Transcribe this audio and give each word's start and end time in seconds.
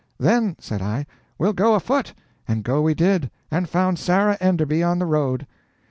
'Then,' 0.19 0.55
said 0.59 0.81
I, 0.81 1.05
'we'll 1.37 1.53
go 1.53 1.75
afoot.' 1.75 2.15
And 2.47 2.63
go 2.63 2.81
we 2.81 2.95
did. 2.95 3.29
And 3.51 3.69
found 3.69 3.99
Sarah 3.99 4.35
Enderby 4.41 4.81
on 4.81 4.97
the 4.97 5.05
road." 5.05 5.45